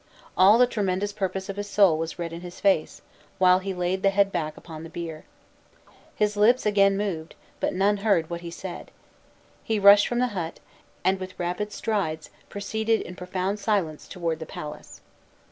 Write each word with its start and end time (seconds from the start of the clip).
All 0.35 0.57
the 0.57 0.65
tremendous 0.65 1.13
purpose 1.13 1.47
of 1.47 1.57
his 1.57 1.69
soul 1.69 1.95
was 1.95 2.17
read 2.17 2.33
in 2.33 2.41
his 2.41 2.59
face, 2.59 3.03
while 3.37 3.59
he 3.59 3.71
laid 3.71 4.01
the 4.01 4.09
head 4.09 4.31
back 4.31 4.57
upon 4.57 4.81
the 4.81 4.89
bier. 4.89 5.25
His 6.15 6.35
lips 6.35 6.65
again 6.65 6.97
moved, 6.97 7.35
but 7.59 7.71
none 7.75 7.97
heard 7.97 8.27
what 8.27 8.41
he 8.41 8.49
said. 8.49 8.89
He 9.63 9.77
rushed 9.77 10.07
from 10.07 10.17
the 10.17 10.29
hut, 10.33 10.59
and 11.05 11.19
with 11.19 11.37
rapid 11.37 11.71
strides, 11.71 12.31
proceeded 12.49 13.01
in 13.01 13.15
profound 13.15 13.59
silence 13.59 14.07
toward 14.07 14.39
the 14.39 14.47
palace. 14.47 15.01